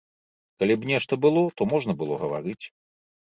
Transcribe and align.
Калі 0.61 0.77
б 0.85 0.89
нешта 0.91 1.19
было, 1.25 1.43
то 1.61 1.67
можна 1.73 1.95
было 2.01 2.13
гаварыць. 2.25 2.59